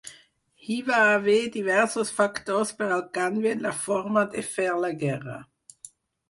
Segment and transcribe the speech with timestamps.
[0.67, 5.39] Hi va haver diversos factors per al canvi en la forma de fer la guerra.